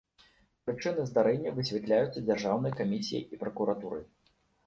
Прычыны 0.67 1.03
здарэння 1.09 1.51
высвятляюцца 1.59 2.23
дзяржаўнай 2.29 2.73
камісіяй 2.81 3.23
і 3.37 3.39
пракуратурай. 3.43 4.03